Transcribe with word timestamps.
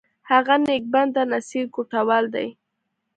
هغه 0.29 0.55
نیک 0.65 0.83
بنده، 0.93 1.21
نصیر 1.31 1.65
کوټوال 1.75 2.25
دی! 2.35 2.47